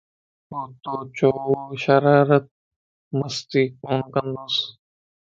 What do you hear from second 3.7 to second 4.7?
ڪون ڪندوس